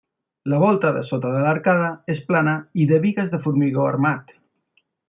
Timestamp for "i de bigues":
2.87-3.33